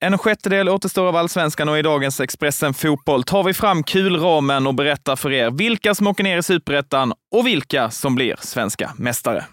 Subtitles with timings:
[0.00, 4.74] En sjättedel återstår av allsvenskan och i dagens Expressen Fotboll tar vi fram kulramen och
[4.74, 9.44] berättar för er vilka som åker ner i superettan och vilka som blir svenska mästare.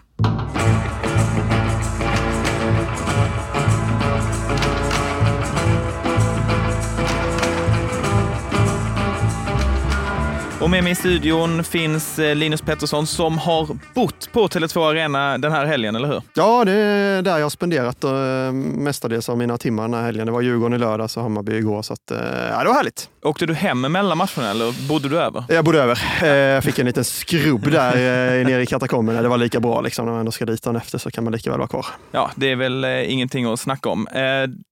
[10.66, 15.38] Och med mig i studion finns eh, Linus Pettersson som har bott på Tele2 Arena
[15.38, 16.22] den här helgen, eller hur?
[16.34, 20.26] Ja, det är där jag har spenderat uh, mestadels av mina timmar den här helgen.
[20.26, 22.00] Det var Djurgården i lördags och Hammarby igår, så att,
[22.50, 23.08] ja, det var härligt.
[23.22, 25.44] Åkte du hem mellan matcherna eller bodde du över?
[25.48, 26.02] Jag bodde över.
[26.22, 29.22] Uh, jag fick en liten skrubb där uh, nere i katakomberna.
[29.22, 30.04] Det var lika bra liksom.
[30.04, 31.86] När man ändå ska dit dagen efter så kan man lika väl vara kvar.
[32.10, 34.06] Ja, det är väl ingenting att snacka om.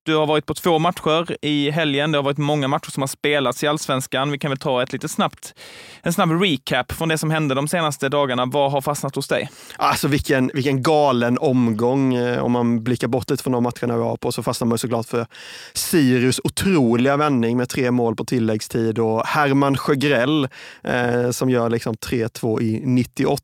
[0.04, 2.12] Du har varit på två matcher i helgen.
[2.12, 4.30] Det har varit många matcher som har spelats i allsvenskan.
[4.30, 5.54] Vi kan väl ta ett lite snabbt,
[6.02, 8.46] en snabb recap från det som hände de senaste dagarna.
[8.46, 9.50] Vad har fastnat hos dig?
[9.76, 12.14] Alltså vilken, vilken galen omgång.
[12.14, 14.78] Eh, om man blickar bort lite från de matcherna vi var på så fastnar man
[14.78, 15.26] såklart för
[15.74, 20.48] Sirius otroliga vändning med tre mål på tilläggstid och Herman Sjögrell
[20.82, 23.42] eh, som gör liksom 3-2 i 98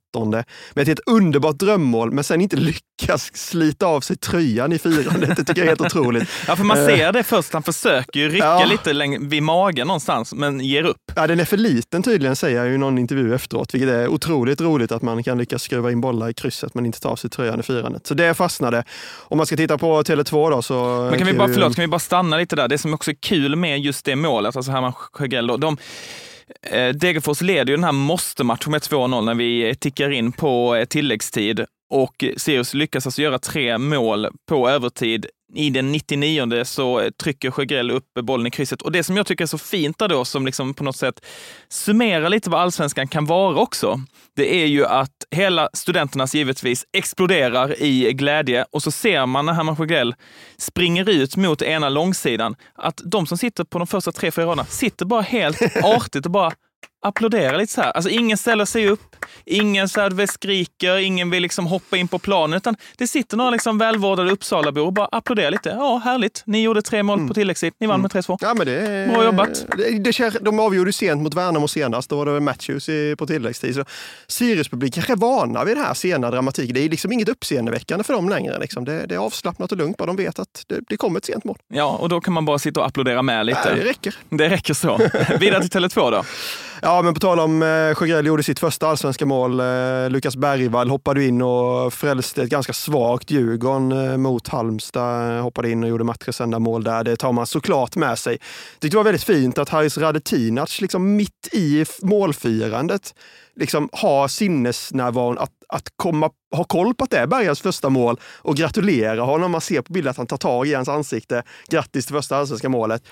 [0.74, 2.89] med ett underbart drömmål, men sen inte lyckas
[3.32, 5.36] slita av sig tröjan i firandet.
[5.36, 6.28] Det tycker jag är helt otroligt.
[6.48, 6.86] Ja, för man eh.
[6.86, 7.52] ser det först.
[7.52, 8.64] Han försöker ju rycka ja.
[8.64, 10.96] lite vid magen någonstans, men ger upp.
[11.14, 14.60] Ja, den är för liten tydligen, säger jag i någon intervju efteråt, vilket är otroligt
[14.60, 17.30] roligt att man kan lyckas skruva in bollar i krysset men inte ta av sig
[17.30, 18.06] tröjan i firandet.
[18.06, 18.84] Så det fastnade.
[19.18, 21.08] Om man ska titta på Tele2 då så...
[21.10, 22.68] Men kan vi bara, förlåt, kan vi bara stanna lite där?
[22.68, 25.76] Det som också är kul med just det målet, alltså Herman Sjögrell, de
[26.62, 30.84] Eh, Degerfors leder ju den här måste-matchen med 2-0 när vi tickar in på eh,
[30.84, 37.50] tilläggstid och Sirius lyckas alltså göra tre mål på övertid i den 99 så trycker
[37.50, 38.82] Sjögrell upp bollen i krysset.
[38.82, 41.26] Och det som jag tycker är så fint där då, som liksom på något sätt
[41.68, 44.00] summerar lite vad allsvenskan kan vara också,
[44.36, 49.52] det är ju att hela studenternas givetvis exploderar i glädje och så ser man när
[49.52, 50.14] Herman Sjögrell
[50.58, 54.64] springer ut mot ena långsidan, att de som sitter på de första tre, fyra raderna
[54.64, 56.52] sitter bara helt artigt och bara
[57.00, 57.90] applådera lite så här.
[57.90, 62.18] Alltså ingen ställer sig upp, ingen så här skriker, ingen vill liksom hoppa in på
[62.18, 65.68] planen, utan det sitter några liksom välvårdade Uppsalabor och bara applåderar lite.
[65.68, 66.42] Ja, härligt.
[66.46, 67.28] Ni gjorde tre mål mm.
[67.28, 67.72] på tilläggstid.
[67.80, 68.10] Ni vann mm.
[68.14, 68.38] med 3-2.
[68.40, 69.66] Ja, men det, Bra jobbat.
[69.76, 72.10] Det, det, de avgjorde sent mot Värnamo senast.
[72.10, 73.74] Då var det Matthews i, på tilläggstid.
[73.74, 73.84] Så
[74.26, 76.74] Sirius-publik kanske är vana vid den här sena dramatiken.
[76.74, 78.58] Det är liksom inget uppseendeväckande för dem längre.
[78.58, 78.84] Liksom.
[78.84, 79.96] Det, det, är avslappnat och lugnt.
[79.96, 81.58] Bara de vet att det, det kommer ett sent mål.
[81.68, 83.60] Ja, och då kan man bara sitta och applådera med lite.
[83.64, 84.16] Ja, det räcker.
[84.28, 85.00] Det räcker så.
[85.40, 86.24] Vidare till Tele2 då.
[86.82, 89.60] Ja, Ja, men på tal om eh, Sjögrell gjorde sitt första allsvenska mål.
[89.60, 95.40] Eh, Lukas Bergvall hoppade in och frälste ett ganska svagt Djurgården eh, mot Halmstad.
[95.42, 97.04] Hoppade in och gjorde matchens enda mål där.
[97.04, 98.38] Det tar man såklart med sig.
[98.78, 103.14] Tyckte det var väldigt fint att Haris Radetinac liksom mitt i målfirandet
[103.56, 108.20] liksom har sinnesnärvaron att, att komma, ha koll på att det är Bergas första mål
[108.36, 109.50] och gratulera honom.
[109.50, 111.42] Man ser på bilden att han tar tag i hans ansikte.
[111.68, 113.02] Grattis till första allsvenska målet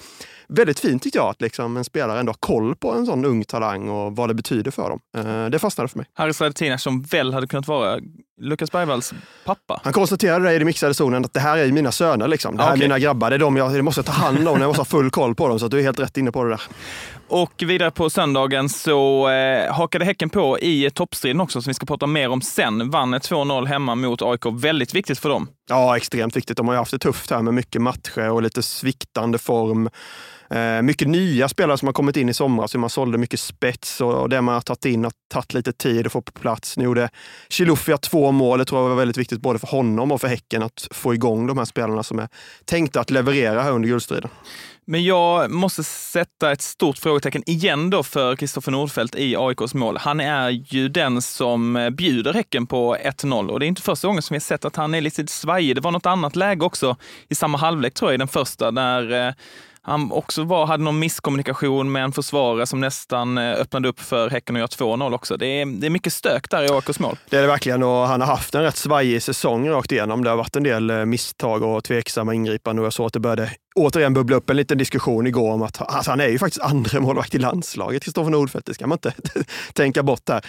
[0.49, 3.45] väldigt fint tyckte jag att liksom en spelare ändå har koll på en sån ung
[3.45, 5.01] talang och vad det betyder för dem.
[5.17, 6.07] Eh, det fastnade för mig.
[6.15, 7.99] Haris Radetinac som väl hade kunnat vara
[8.41, 9.81] Lukas Bergvalls pappa.
[9.85, 12.29] Han konstaterade det i den mixade zonen att det här är mina söner.
[12.29, 12.57] Liksom.
[12.57, 12.79] Det här okay.
[12.79, 13.31] är mina grabbar.
[13.31, 14.61] Det är de jag, jag måste ta hand om.
[14.61, 15.59] Jag måste ha full koll på dem.
[15.59, 16.61] Så du är helt rätt inne på det där.
[17.29, 21.87] Och vidare på söndagen så eh, hakade Häcken på i toppstriden också, som vi ska
[21.87, 22.91] prata mer om sen.
[22.91, 24.47] Vann 2-0 hemma mot AIK.
[24.53, 25.49] Väldigt viktigt för dem.
[25.69, 26.57] Ja, extremt viktigt.
[26.57, 29.89] De har ju haft det tufft här med mycket matcher och lite sviktande form.
[30.51, 32.75] Eh, mycket nya spelare som har kommit in i somras.
[32.75, 36.13] Man sålde mycket spets och det man har tagit in har tagit lite tid att
[36.13, 36.77] få på plats.
[36.77, 37.11] Nu gjorde
[37.49, 38.59] Chilufya två mål.
[38.59, 41.47] Det tror jag var väldigt viktigt både för honom och för Häcken att få igång
[41.47, 42.29] de här spelarna som är
[42.65, 44.31] tänkta att leverera här under guldstriden.
[44.91, 49.97] Men jag måste sätta ett stort frågetecken igen då för Kristoffer Nordfeldt i AIKs mål.
[49.97, 54.09] Han är ju den som eh, bjuder Häcken på 1-0 och det är inte första
[54.09, 55.75] gången som vi har sett att han är lite svajig.
[55.75, 56.97] Det var något annat läge också
[57.29, 59.35] i samma halvlek tror jag, i den första, där eh,
[59.89, 64.31] han också var, hade någon misskommunikation med en försvarare som nästan eh, öppnade upp för
[64.31, 65.37] Häcken att göra 2-0 också.
[65.37, 67.17] Det är, det är mycket stök där i AIKs mål.
[67.31, 70.25] Det är det verkligen och han har haft en rätt svajig säsong rakt igenom.
[70.25, 73.21] Det har varit en del eh, misstag och tveksamma ingripanden och jag såg att det
[73.21, 76.65] började återigen bubbla upp en liten diskussion igår om att alltså han är ju faktiskt
[76.65, 78.67] andra målvakt i landslaget, Kristoffer Nordfeldt.
[78.67, 79.13] Det ska man inte
[79.73, 80.45] tänka bort här.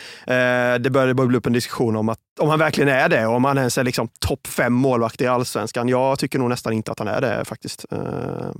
[0.73, 3.35] Eh, det började bubbla upp en diskussion om att om han verkligen är det och
[3.35, 5.89] om han ens är liksom topp fem målvakt i allsvenskan.
[5.89, 7.85] Jag tycker nog nästan inte att han är det faktiskt.
[7.91, 8.51] Eh,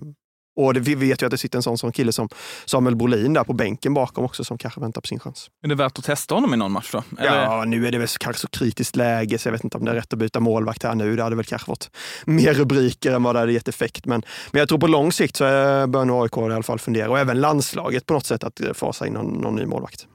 [0.60, 2.30] och det, vi vet ju att det sitter en sån, sån kille som
[2.66, 5.50] Samuel Brolin där på bänken bakom också som kanske väntar på sin chans.
[5.64, 7.04] Är det värt att testa honom i någon match då?
[7.18, 7.44] Eller?
[7.44, 9.92] Ja, nu är det väl kanske så kritiskt läge så jag vet inte om det
[9.92, 11.16] är rätt att byta målvakt här nu.
[11.16, 11.92] Det hade väl kanske fått
[12.26, 14.06] mer rubriker än vad det hade gett effekt.
[14.06, 15.44] Men, men jag tror på lång sikt så
[15.88, 19.08] bör nog AIK i alla fall fundera och även landslaget på något sätt att fasa
[19.08, 20.08] in någon, någon ny målvakt.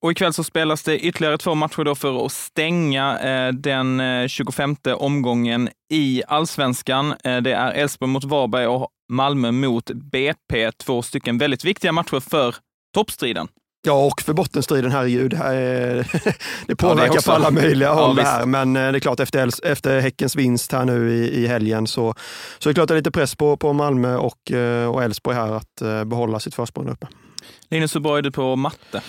[0.00, 4.76] Och ikväll så spelas det ytterligare två matcher då för att stänga eh, den 25
[4.86, 7.14] eh, omgången i allsvenskan.
[7.24, 10.72] Eh, det är Elfsborg mot Varberg och Malmö mot BP.
[10.72, 12.54] Två stycken väldigt viktiga matcher för
[12.94, 13.48] toppstriden.
[13.82, 15.30] Ja, och för bottenstriden, herregud.
[15.30, 16.06] Det, här är,
[16.66, 18.46] det påverkar ja, det på alla möjliga håll ja, här.
[18.46, 22.14] Men eh, det är klart, efter, efter Häckens vinst här nu i, i helgen så,
[22.58, 25.36] så är det klart det är lite press på, på Malmö och, eh, och Elfsborg
[25.36, 27.06] här att eh, behålla sitt försprång uppe.
[27.70, 29.02] Linus, hur bra är du på matte?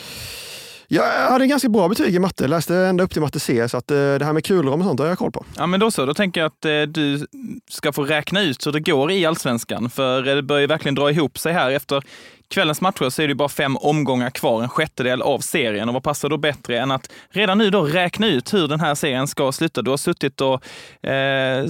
[0.92, 3.92] Jag hade ganska bra betyg i matte, läste ända upp till matte C, så att
[3.92, 5.46] eh, det här med kulrum och sånt har jag koll på.
[5.58, 6.06] Ja, men då så.
[6.06, 7.28] Då tänker jag att eh, du
[7.70, 11.12] ska få räkna ut hur det går i allsvenskan, för eh, det börjar verkligen dra
[11.12, 12.04] ihop sig här efter
[12.48, 15.90] kvällens matcher så är det bara fem omgångar kvar, en sjättedel av serien.
[15.90, 18.96] Och vad passar då bättre än att redan nu då räkna ut hur den här
[18.96, 19.82] serien ska sluta?
[19.82, 20.66] Du har suttit och
[21.10, 21.66] eh,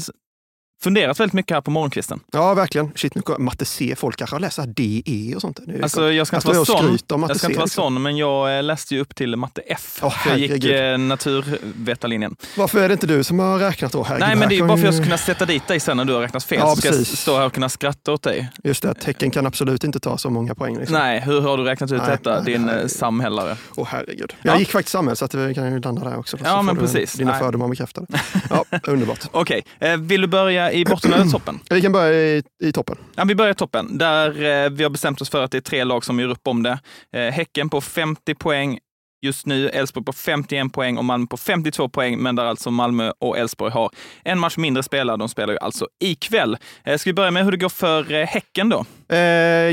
[0.83, 2.19] funderat väldigt mycket här på morgonkvisten.
[2.31, 2.91] Ja, verkligen.
[2.95, 3.93] Shit, nu matte C.
[3.97, 5.59] Folk kanske har läst DE och sånt.
[5.83, 7.67] Alltså, jag ska inte vara sån, jag ska inte vara liksom.
[7.67, 9.99] sån, men jag eh, läste ju upp till matte F.
[10.01, 12.35] Oh, jag gick eh, naturvetarlinjen.
[12.57, 14.03] Varför är det inte du som har räknat då?
[14.03, 15.97] Herregud, Nej, men det är bara för att jag ska kunna sätta dit dig sen
[15.97, 16.59] när du har räknat fel.
[16.59, 18.49] Ja, så ska jag stå här och kunna skratta åt dig.
[18.63, 20.77] Just det, tecken kan absolut inte ta så många poäng.
[20.77, 20.97] Liksom.
[20.97, 22.69] Nej, hur har du räknat ut nej, detta, nej, din.
[22.69, 23.57] Eh, samhällare?
[23.75, 24.33] Åh oh, herregud.
[24.41, 24.59] Jag ja.
[24.59, 26.37] gick faktiskt samhäll, så att vi kan ju landa där också.
[26.43, 27.13] Ja, men precis.
[27.13, 28.07] Dina fördomar bekräftade.
[28.49, 29.19] Ja, underbart.
[29.31, 29.97] Okej, okay.
[29.97, 31.59] vill du börja i botten eller toppen?
[31.59, 31.75] toppen?
[31.75, 32.97] Vi kan börja i, i toppen.
[33.15, 35.61] Ja, vi börjar i toppen, där eh, vi har bestämt oss för att det är
[35.61, 36.79] tre lag som gör upp om det.
[37.13, 38.79] Eh, häcken på 50 poäng
[39.21, 43.11] just nu, Elfsborg på 51 poäng och Malmö på 52 poäng, men där alltså Malmö
[43.19, 43.89] och Elfsborg har
[44.23, 45.17] en match mindre spelare.
[45.17, 46.57] De spelar ju alltså ikväll.
[46.83, 48.85] Eh, ska vi börja med hur det går för eh, Häcken då?
[49.11, 49.19] Eh,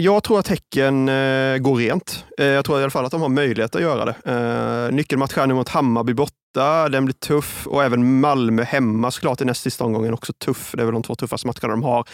[0.04, 2.24] jag tror att Häcken eh, går rent.
[2.38, 4.14] Eh, jag tror i alla fall att de har möjlighet att göra det.
[4.32, 9.40] Eh, nyckelmatch här nu mot Hammarby borta den blir tuff och även Malmö hemma såklart
[9.40, 10.72] i näst sista omgången också tuff.
[10.76, 12.04] Det är väl de två tuffaste matcherna de har.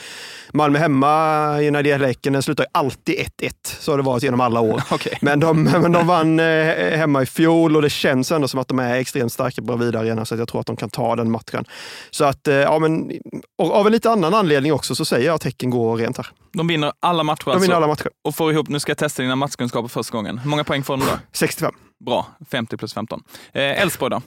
[0.52, 1.06] Malmö hemma
[1.52, 3.50] när det gäller Häcken, den slutar alltid 1-1.
[3.62, 4.82] Så har det varit genom alla år.
[4.92, 5.14] Okay.
[5.20, 8.78] Men, de, men de vann hemma i fjol och det känns ändå som att de
[8.78, 11.64] är extremt starka på Bravida Arena så jag tror att de kan ta den matchen.
[12.10, 13.12] Så att, ja men,
[13.58, 16.26] av en lite annan anledning också så säger jag att Häcken går rent här.
[16.52, 17.62] De vinner alla matcher alltså?
[17.62, 18.10] vinner alla matcher.
[18.24, 20.38] Och får ihop, nu ska jag testa dina matchkunskaper första gången.
[20.38, 21.18] Hur många poäng får de då?
[21.32, 21.74] 65.
[22.04, 23.22] Bra, 50 plus 15.
[23.52, 24.20] Eh, Elfsborg eh,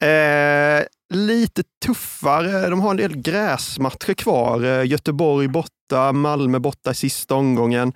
[0.00, 0.06] då?
[0.06, 0.84] Eh,
[1.14, 2.70] lite tuffare.
[2.70, 4.64] De har en del gräsmatcher kvar.
[4.64, 7.92] Eh, Göteborg borta, Malmö borta i sista omgången.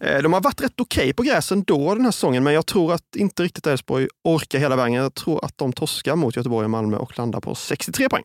[0.00, 2.66] Eh, de har varit rätt okej okay på gräsen då den här säsongen, men jag
[2.66, 4.94] tror att inte riktigt Elfsborg orkar hela vägen.
[4.94, 8.24] Jag tror att de torskar mot Göteborg och Malmö och landar på 63 poäng.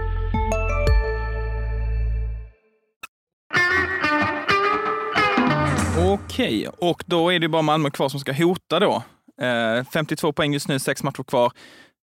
[6.13, 9.03] Okej, och då är det bara Malmö kvar som ska hota då.
[9.41, 11.51] Eh, 52 poäng just nu, sex matcher kvar.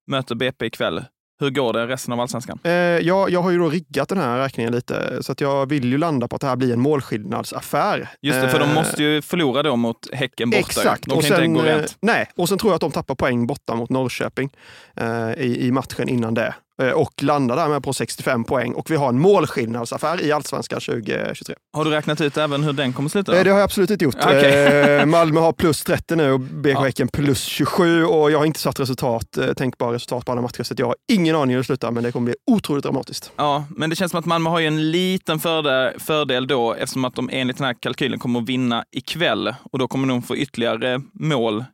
[0.06, 1.04] Möter BP ikväll.
[1.40, 2.58] Hur går det resten av allsvenskan?
[2.64, 5.84] Eh, jag, jag har ju då riggat den här räkningen lite, så att jag vill
[5.84, 8.08] ju landa på att det här blir en målskillnadsaffär.
[8.22, 10.60] Just det, för de måste ju förlora då mot Häcken borta.
[10.60, 11.02] Exakt.
[11.02, 11.96] De kan och sen, inte gå rent.
[12.00, 14.50] Nej, och sen tror jag att de tappar poäng borta mot Norrköping
[14.96, 16.54] eh, i, i matchen innan det.
[16.82, 21.54] Eh, och landar därmed på 65 poäng och vi har en målskillnadsaffär i Allsvenskan 2023.
[21.72, 23.32] Har du räknat ut även hur den kommer sluta?
[23.32, 23.38] Då?
[23.38, 24.14] Eh, det har jag absolut inte gjort.
[24.28, 24.50] Okay.
[24.50, 26.80] Eh, Malmö har plus 30 nu och BK ja.
[26.80, 30.74] Häcken plus 27 och jag har inte satt resultat, tänkbara resultat på alla matcher så
[30.76, 33.32] jag har ingen aning hur det slutar men det kommer bli otroligt dramatiskt.
[33.36, 37.04] Ja, men det känns som att Malmö har ju en liten fördel, fördel då eftersom
[37.04, 40.36] att de enligt den här kalkylen kommer att vinna ikväll och då kommer de få
[40.36, 41.64] ytterligare mål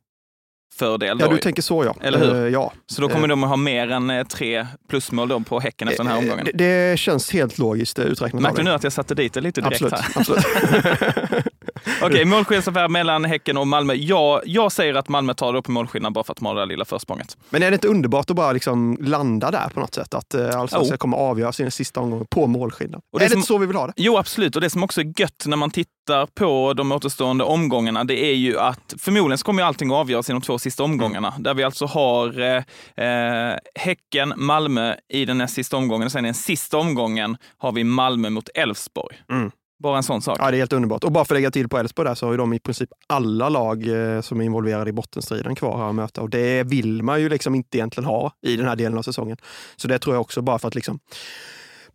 [0.79, 1.17] fördel.
[1.21, 1.97] Ja, du tänker så ja.
[2.01, 2.35] Eller hur?
[2.35, 2.73] Uh, ja.
[2.87, 5.89] Så då kommer uh, de att ha mer än uh, tre plusmål då på Häcken
[5.89, 6.45] efter den här omgången?
[6.45, 8.43] Det, det känns helt logiskt uträknat.
[8.43, 10.21] Märkte du nu att jag satte dit det lite direkt absolut, här?
[10.21, 11.45] Absolut.
[11.87, 13.95] Okej, okay, målskillnadsaffär mellan Häcken och Malmö.
[13.95, 16.55] Jag, jag säger att Malmö tar det upp i målskillnad bara för att de har
[16.55, 17.37] det där lilla försprånget.
[17.51, 20.15] Men är det inte underbart att bara liksom landa där på något sätt?
[20.15, 20.97] Att uh, Allsvenskan oh.
[20.97, 23.01] kommer avgöras i den sista omgången på målskillnad.
[23.13, 23.93] Och det är det inte så vi vill ha det?
[23.97, 24.57] Jo, absolut.
[24.57, 28.35] Och det som också är gött när man tittar på de återstående omgångarna, det är
[28.35, 31.29] ju att förmodligen så kommer allting att avgöras i de två sista omgångarna.
[31.29, 32.63] Mm där vi alltså har eh,
[33.07, 36.07] eh, Häcken, Malmö i den näst sista omgången.
[36.07, 39.17] Och sen i den sista omgången har vi Malmö mot Elfsborg.
[39.31, 39.51] Mm.
[39.83, 40.37] Bara en sån sak.
[40.41, 41.05] Ja, det är helt underbart.
[41.05, 42.91] Och bara för att lägga till på Elfsborg där så har ju de i princip
[43.07, 46.23] alla lag eh, som är involverade i bottenstriden kvar här att möta.
[46.23, 49.37] Och det vill man ju liksom inte egentligen ha i den här delen av säsongen.
[49.77, 50.99] Så det tror jag också bara för att liksom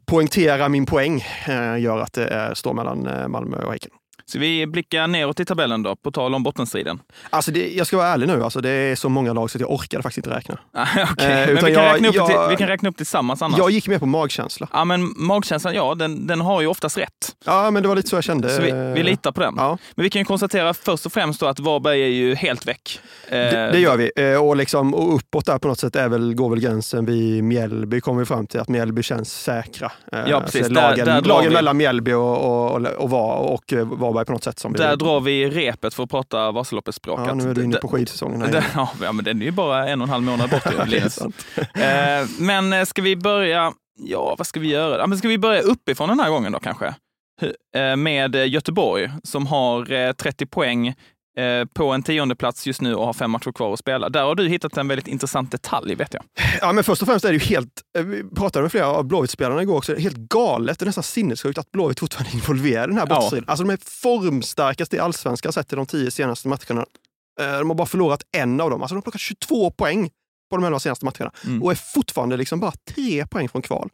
[0.06, 3.92] poängtera min poäng eh, gör att det står mellan eh, Malmö och Häcken.
[4.30, 7.00] Så vi blickar neråt i tabellen då, på tal om bottenstriden.
[7.30, 9.62] Alltså det, jag ska vara ärlig nu, alltså det är så många lag så att
[9.62, 10.58] jag orkade faktiskt inte räkna.
[11.14, 11.32] okay.
[11.42, 13.42] Eh, Men vi kan, jag- räkna upp det jag- till, vi kan räkna upp tillsammans
[13.42, 13.58] annars.
[13.60, 14.68] Jag gick med på magkänsla.
[14.74, 17.36] Ja, men magkänslan, ja, den, den har ju oftast rätt.
[17.46, 18.50] Ja, men det var lite så jag kände.
[18.50, 19.54] Så vi, vi litar på den.
[19.58, 23.00] Ja, Men vi kan ju konstatera först och främst att Varberg är ju helt väck.
[23.28, 24.12] Eh, det, det gör vi.
[24.16, 27.44] Eh, Och, liksom, och uppåt där på något sätt är väl, går väl gränsen vid
[27.44, 29.92] Mjällby, kommer vi fram till att Mjällby känns säkra.
[30.28, 30.68] Ja, precis.
[30.68, 31.54] Där- lagen där lagen vi.
[31.54, 32.38] mellan Mjällby och,
[32.76, 33.86] och, och, och, och eh,
[34.20, 34.60] Varberg på något sätt.
[34.60, 37.20] Som vi Där drar vi repet för att prata Vasaloppets språk.
[37.20, 38.42] Ja, nu är du inne på skidsäsongen.
[38.42, 38.64] här.
[39.02, 40.66] Ja, men den är ju bara en och en halv månad bort.
[41.74, 45.08] Eh, men eh, ska vi börja, ja vad ska vi göra?
[45.08, 46.96] Men ska vi börja uppifrån den här gången då kanske?
[47.76, 50.96] Eh, Med eh, Göteborg som har eh, 30 poäng
[51.74, 54.10] på en tionde plats just nu och har fem matcher kvar att spela.
[54.10, 56.24] Där har du hittat en väldigt intressant detalj vet jag.
[56.62, 59.04] Ja, men först och främst är det ju helt, eh, vi pratade med flera av
[59.06, 62.84] Blåvitt-spelarna igår också, det är helt galet och nästan sinnessjukt att Blåvitt fortfarande är involverade
[62.84, 63.16] i den här Ja.
[63.16, 63.50] bortastriden.
[63.50, 66.86] Alltså de är formstarkaste i allsvenskan sett till de tio senaste matcherna.
[67.42, 68.82] Eh, De har bara förlorat en av dem.
[68.82, 70.10] Alltså de har plockat 22 poäng
[70.52, 71.64] på de elva senaste matcherna Mm.
[71.64, 73.90] och är fortfarande liksom bara tre poäng från kval.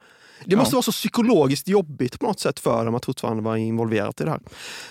[0.46, 0.58] Det Ja.
[0.58, 4.24] måste vara så psykologiskt jobbigt på något sätt för dem att fortfarande vara involverat i
[4.24, 4.40] det här.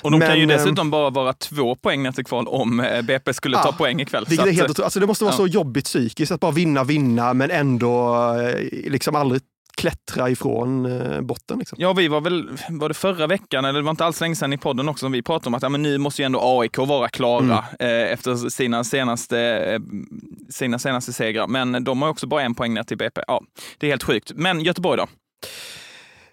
[0.02, 2.80] Och de kan Men, ju eh, dessutom bara vara två poäng ner till kval om
[2.80, 4.26] eh, BP skulle ta Ja, poäng ikväll.
[4.26, 4.80] Så är helt att.
[4.80, 5.36] Alltså det måste vara ja.
[5.36, 9.42] så jobbigt psykiskt att bara vinna, vinna men ändå eh, liksom aldrig
[9.76, 10.88] klättra ifrån
[11.26, 11.58] botten.
[11.58, 11.78] Liksom.
[11.80, 14.52] Ja, vi var väl, var det förra veckan, eller det var inte alls länge sedan
[14.52, 16.78] i podden också, som vi pratade om att ja, men nu måste ju ändå AIK
[16.78, 17.58] vara klara Mm.
[18.04, 19.80] eh, efter sina senaste,
[20.50, 21.46] sina senaste segrar.
[21.46, 23.20] Men de har också bara en poäng ner till BP.
[23.26, 23.40] Ja,
[23.78, 24.32] det är helt sjukt.
[24.34, 25.06] Men Göteborg då?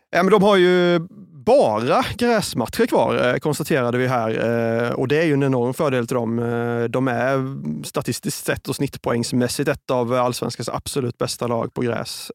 [0.09, 0.99] Ja, men de har ju
[1.45, 4.29] bara gräsmatcher kvar, eh, konstaterade vi här.
[4.29, 6.39] Eh, och det är ju en enorm fördel till dem.
[6.39, 12.31] Eh, de är statistiskt sett och snittpoängsmässigt ett av allsvenskans absolut bästa lag på gräs.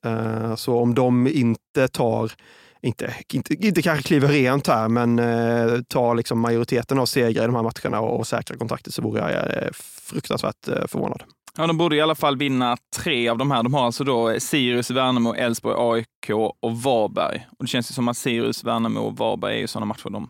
[0.57, 2.33] Så om de inte tar
[2.87, 7.47] inte, inte, inte kanske kliver rent här, men eh, tar liksom majoriteten av segrar i
[7.47, 9.71] de här matcherna och, och säkrar kontraktet så vore jag eh,
[10.03, 11.23] fruktansvärt eh, förvånad.
[11.57, 13.63] Ja, de borde i alla fall vinna tre av de här.
[13.63, 17.47] De har alltså då Sirius, Värnamo, Elfsborg, AIK och Varberg.
[17.59, 20.29] Och det känns ju som att Sirius, Värnamo och Varberg är ju sådana matcher de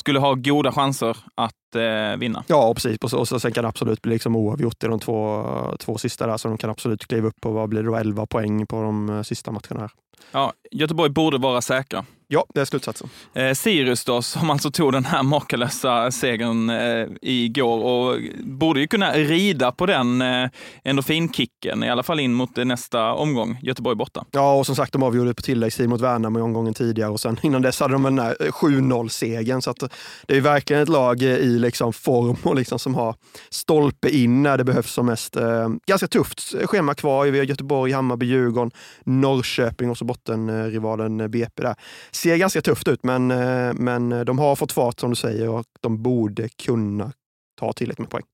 [0.00, 2.44] skulle ha goda chanser att eh, vinna.
[2.46, 2.98] Ja, precis.
[2.98, 5.44] Och, så, och så, sen kan det absolut bli liksom oavgjort i de två,
[5.78, 8.26] två sista där, så de kan absolut kliva upp på, vad blir det då, 11
[8.26, 9.90] poäng på de eh, sista matcherna här.
[10.32, 12.04] Ja, Göteborg borde vara säkra.
[12.32, 13.08] Ja, det är slutsatsen.
[13.34, 18.86] Eh, Sirius då, som alltså tog den här makalösa segern eh, igår och borde ju
[18.86, 20.48] kunna rida på den eh,
[20.84, 24.24] endorfinkicken, i alla fall in mot eh, nästa omgång, Göteborg borta.
[24.30, 27.38] Ja, och som sagt, de avgjorde på tilläggstid mot Värnamo i omgången tidigare och sen
[27.42, 29.62] innan dess hade de den här 7-0-segern.
[29.62, 29.78] Så att
[30.26, 33.14] det är verkligen ett lag i liksom form och liksom som har
[33.50, 35.36] stolpe in när det behövs som mest.
[35.36, 37.26] Eh, ganska tufft schema kvar.
[37.26, 38.70] Vi har Göteborg, Hammarby, Djurgården,
[39.04, 41.74] Norrköping och så bottenrivalen BP där.
[42.22, 45.64] Ser ganska tufft ut, men, eh, men de har fått fart som du säger och
[45.80, 47.12] de borde kunna
[47.60, 48.24] ta tillräckligt med poäng.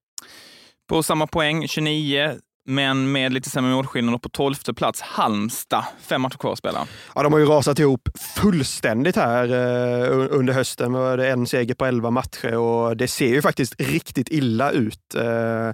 [0.89, 2.35] På samma poäng, 29,
[2.69, 5.85] men med lite sämre målskillnad och på 12 plats, Halmstad.
[6.01, 6.87] Fem matcher kvar att spela.
[7.15, 10.93] Ja, de har ju rasat ihop fullständigt här eh, un- under hösten.
[10.93, 15.15] Det en seger på 11 matcher och det ser ju faktiskt riktigt illa ut.
[15.15, 15.71] Eh,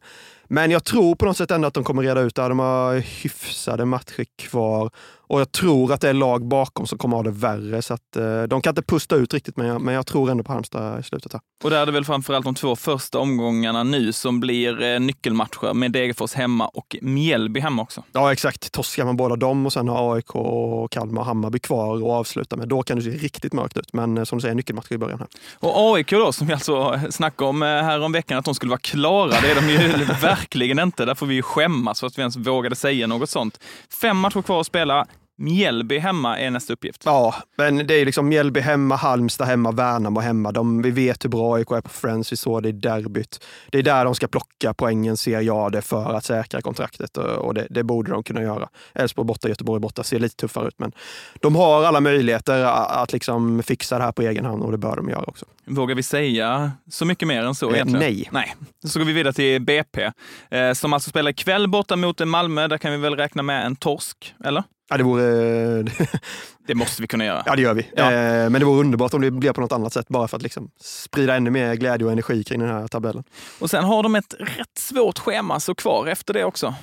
[0.52, 2.48] men jag tror på något sätt ändå att de kommer reda ut det.
[2.48, 4.90] De har hyfsade matcher kvar
[5.32, 7.82] och jag tror att det är lag bakom som kommer ha det värre.
[7.82, 10.44] Så att, eh, de kan inte pusta ut riktigt, men jag, men jag tror ändå
[10.44, 11.32] på Halmstad i slutet.
[11.32, 11.40] Här.
[11.64, 15.74] Och där är det väl framförallt de två första omgångarna nu som blir eh, nyckelmatcher
[15.74, 18.02] med Degerfors hemma och Mjällby hemma också.
[18.12, 18.72] Ja, exakt.
[18.72, 22.56] Torskar man båda dem och sen har AIK, och Kalmar och Hammarby kvar och avsluta
[22.56, 23.92] med, då kan det se riktigt mörkt ut.
[23.92, 25.18] Men eh, som du säger, nyckelmatcher i början.
[25.18, 25.28] här.
[25.54, 28.70] Och AIK då, som vi alltså snackade om eh, här om veckan att de skulle
[28.70, 30.04] vara klara, det är de ju
[30.42, 31.04] verkligen inte.
[31.04, 33.58] Där får vi ju skämmas för att vi ens vågade säga något sånt.
[34.00, 35.06] Fem matcher kvar att spela.
[35.42, 37.02] Mjällby hemma är nästa uppgift.
[37.04, 40.52] Ja, men det är liksom Mjällby hemma, Halmstad hemma, Värnamo hemma.
[40.52, 43.44] De, vi vet hur bra AIK är på Friends, vi såg det i derbyt.
[43.70, 47.54] Det är där de ska plocka poängen, ser jag det, för att säkra kontraktet och
[47.54, 48.68] det, det borde de kunna göra.
[48.94, 50.92] Elfsborg borta, Göteborg borta, ser lite tuffare ut, men
[51.40, 54.78] de har alla möjligheter att, att liksom fixa det här på egen hand och det
[54.78, 55.46] bör de göra också.
[55.66, 58.00] Vågar vi säga så mycket mer än så Eh, egentligen?
[58.00, 58.28] nej.
[58.32, 58.54] Nej.
[58.86, 60.10] Så går vi vidare till BP,
[60.50, 62.68] eh, som alltså spelar ikväll borta mot Malmö.
[62.68, 64.62] Där kan vi väl räkna med en torsk, eller?
[64.92, 65.84] Ja, det vore...
[66.66, 67.42] Det måste vi kunna göra.
[67.46, 67.90] Ja, det gör vi.
[67.96, 68.12] Ja.
[68.12, 70.42] Eh, Men det vore underbart om det blir på något annat sätt, bara för att
[70.42, 73.24] liksom sprida ännu mer glädje och energi kring den här tabellen.
[73.58, 76.74] Och sen har de ett rätt svårt schema så kvar efter det också.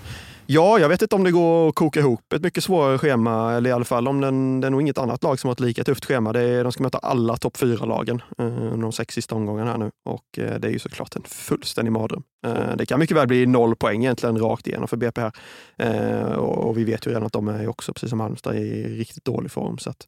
[0.51, 3.69] Ja, jag vet inte om det går att koka ihop ett mycket svårare schema, eller
[3.69, 5.83] i alla fall om den, det är nog inget annat lag som har ett lika
[5.83, 6.33] tufft schema.
[6.33, 9.77] Det är, de ska möta alla topp fyra-lagen eh, under de sex sista omgångarna här
[9.77, 12.23] nu och eh, det är ju såklart en fullständig mardröm.
[12.47, 16.35] Eh, det kan mycket väl bli noll poäng egentligen rakt igenom för BP här.
[16.37, 19.25] Och, och vi vet ju redan att de är också, precis som Halmstad, i riktigt
[19.25, 19.77] dålig form.
[19.77, 20.07] Så att,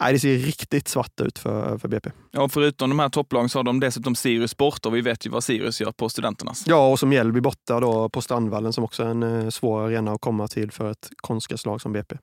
[0.00, 2.10] nej, det ser riktigt svart ut för, för BP.
[2.30, 5.30] Ja, förutom de här topplagen så har de dessutom Sirius borta och vi vet ju
[5.30, 6.64] vad Sirius gör på Studenternas.
[6.66, 10.12] Ja, och som Mjällby borta då på Strandvallen som också är en eh, svår arena
[10.12, 12.16] att komma till för ett konstgräslag som BP.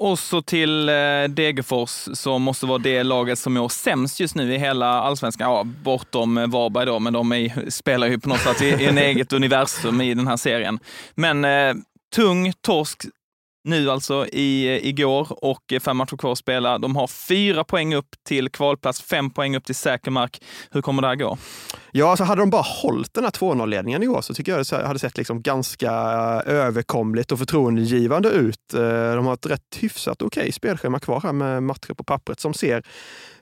[0.00, 0.94] Och så till eh,
[1.28, 5.50] Degerfors som måste vara det laget som mår sämst just nu i hela allsvenskan.
[5.50, 8.86] Ja, bortom eh, Varberg då, men de är, spelar ju på något sätt i, i
[8.86, 10.78] en eget universum i den här serien.
[11.14, 11.74] Men eh,
[12.14, 13.04] tung torsk
[13.64, 16.78] nu alltså i, igår och fem matcher kvar att spela.
[16.78, 20.42] De har fyra poäng upp till kvalplats, fem poäng upp till säker mark.
[20.70, 21.38] Hur kommer det här gå?
[21.92, 24.98] Ja, alltså hade de bara hållit den här 2-0-ledningen igår så tycker jag det hade
[24.98, 25.90] sett liksom ganska
[26.46, 28.74] överkomligt och förtroendegivande ut.
[28.74, 32.40] Eh, de har ett rätt hyfsat okej okay spelschema kvar här med matcher på pappret
[32.40, 32.82] som ser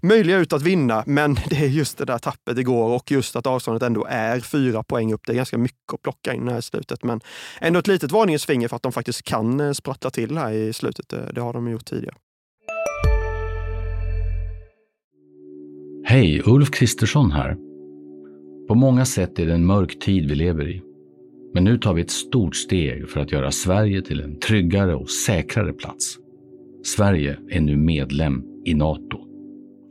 [0.07, 1.05] möjliga ut att vinna.
[1.07, 4.83] Men det är just det där tappet igår och just att avståndet ändå är fyra
[4.83, 5.21] poäng upp.
[5.27, 7.05] Det är ganska mycket att plocka in här i slutet.
[7.05, 7.21] Men
[7.61, 10.73] ändå ett litet varningens finger för att de faktiskt kan eh, sprattla till här i
[10.73, 11.13] slutet.
[11.13, 12.17] Eh, det har de gjort tidigare.
[16.05, 17.57] Hej, Ulf Kristersson här.
[18.69, 20.83] På många sätt är det en mörk tid vi lever i.
[21.55, 25.11] Men nu tar vi ett stort steg för att göra Sverige till en tryggare och
[25.11, 26.17] säkrare plats.
[26.85, 29.25] Sverige är nu medlem i Nato.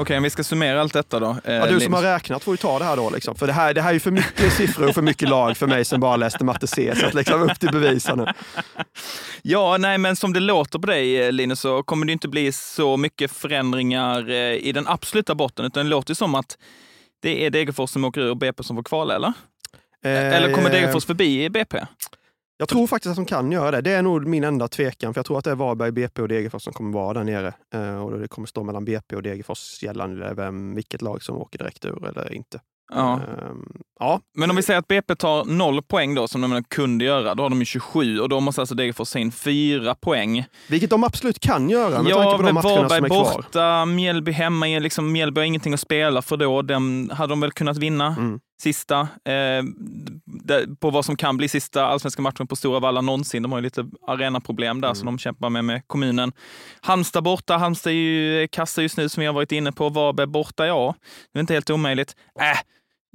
[0.00, 1.36] Okej, om vi ska summera allt detta då.
[1.44, 3.10] Eh, ja, du som har räknat får ju ta det här då.
[3.10, 3.34] Liksom.
[3.34, 5.84] För det här, det här är för mycket siffror och för mycket lag för mig
[5.84, 6.92] som bara läste matte C.
[6.96, 8.26] Så att liksom upp till bevis nu.
[9.42, 12.52] Ja, nej, men som det låter på dig eh, Linus så kommer det inte bli
[12.52, 15.64] så mycket förändringar eh, i den absoluta botten.
[15.64, 16.58] Utan det låter som att
[17.22, 19.32] det är Degerfors som åker ur och BP som får kvala, eller?
[20.04, 21.78] Eh, eller kommer Degerfors förbi BP?
[22.60, 23.80] Jag tror faktiskt att de kan göra det.
[23.80, 26.28] Det är nog min enda tvekan, för jag tror att det är Varberg, BP och
[26.28, 27.54] Degerfors som kommer vara där nere.
[27.74, 31.58] Eh, och det kommer stå mellan BP och Degerfors gällande vem, vilket lag som åker
[31.58, 32.60] direkt ur eller inte.
[32.92, 33.20] Ja.
[33.50, 34.20] Um, ja.
[34.34, 37.42] Men om vi säger att BP tar noll poäng då, som de kunde göra, då
[37.42, 40.44] har de ju 27 och då måste alltså Degerfors in fyra poäng.
[40.68, 43.34] Vilket de absolut kan göra med ja, tanke på de matcherna Varberg som är kvar.
[43.34, 46.62] borta, Mjällby hemma, liksom, Mjällby har ingenting att spela för då.
[46.62, 48.06] Den hade de väl kunnat vinna.
[48.06, 49.62] Mm sista, eh,
[50.80, 53.42] på vad som kan bli sista allsvenska matchen på Stora Valla någonsin.
[53.42, 54.94] De har ju lite arenaproblem där mm.
[54.96, 56.32] som de kämpar med med kommunen.
[56.80, 59.88] Halmstad borta, Halmstad är ju kassa just nu som vi har varit inne på.
[59.88, 60.94] Varberg borta, ja,
[61.32, 62.16] det är inte helt omöjligt.
[62.40, 62.58] Äh,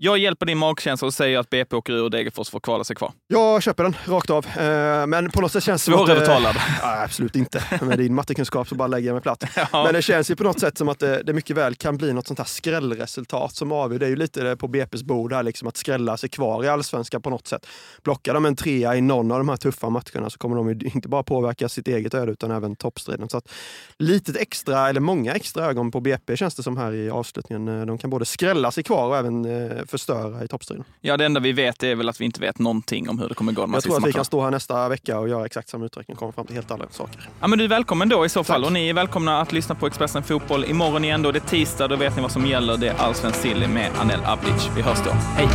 [0.03, 2.95] jag hjälper din magkänsla och säger att BP åker ur och Degerfors får kvala sig
[2.95, 3.11] kvar.
[3.27, 4.45] Jag köper den rakt av.
[4.45, 6.55] Eh, men på något sätt känns det som Svårövertalad?
[6.81, 7.63] absolut inte.
[7.81, 9.43] Med din mattekunskap så bara lägger jag mig platt.
[9.71, 9.83] Ja.
[9.83, 12.13] Men det känns ju på något sätt som att det, det mycket väl kan bli
[12.13, 13.99] något sånt här skrällresultat som avgör.
[13.99, 17.21] Det är ju lite på BP's bord här, liksom att skrälla sig kvar i allsvenskan
[17.21, 17.65] på något sätt.
[18.03, 20.89] Blockar de en trea i någon av de här tuffa matcherna så kommer de ju
[20.93, 23.29] inte bara påverka sitt eget öde utan även toppstriden.
[23.29, 23.51] Så att
[23.97, 27.87] litet extra, eller många extra ögon på BP känns det som här i avslutningen.
[27.87, 30.86] De kan både skrälla sig kvar och även eh, förstöra i toppstriden.
[31.01, 33.36] Ja, det enda vi vet är väl att vi inte vet någonting om hur det
[33.36, 33.69] kommer gå.
[33.73, 36.19] Jag tror att vi kan stå här nästa vecka och göra exakt samma uträkning och
[36.19, 37.29] komma fram till helt andra saker.
[37.39, 38.62] Ja, men du är välkommen då i så fall.
[38.62, 38.67] Tack.
[38.67, 41.21] Och ni är välkomna att lyssna på Expressen Fotboll imorgon igen.
[41.21, 42.77] Då är det tisdag, då vet ni vad som gäller.
[42.77, 44.69] Det är Allsvensk Silly med Anel Abdic.
[44.75, 45.12] Vi hörs då.
[45.12, 45.47] Hej!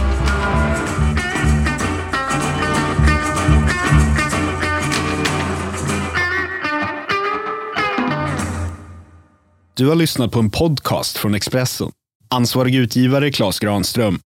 [9.74, 11.90] Du har lyssnat på en podcast från Expressen.
[12.30, 14.20] Ansvarig utgivare Klas Granström